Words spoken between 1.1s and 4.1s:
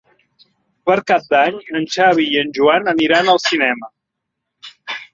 Cap d'Any en Xavi i en Joan aniran al cinema.